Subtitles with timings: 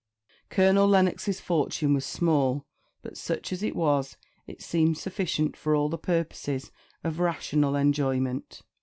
[0.49, 2.65] Colonel Lennox's fortune was small;
[3.03, 6.71] but such as it was, it seemed sufficient for all the purposes
[7.03, 8.63] of rational enjoyment.